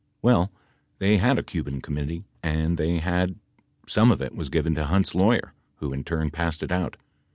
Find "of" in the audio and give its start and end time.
4.11-4.19